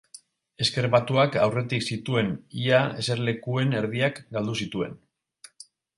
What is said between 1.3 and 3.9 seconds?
aurretik zituen ia eserlekuen